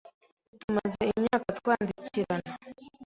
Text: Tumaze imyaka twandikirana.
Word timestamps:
Tumaze 0.61 1.01
imyaka 1.15 1.49
twandikirana. 1.59 2.51